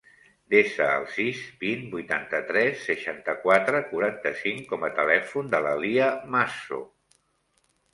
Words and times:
Desa 0.53 0.87
el 1.01 1.03
sis, 1.15 1.41
vint, 1.65 1.83
vuitanta-tres, 1.91 2.87
seixanta-quatre, 2.89 3.85
quaranta-cinc 3.93 4.69
com 4.75 4.91
a 4.91 4.93
telèfon 5.01 5.57
de 5.57 5.65
la 5.71 5.79
Lia 5.87 6.13
Masso. 6.37 6.87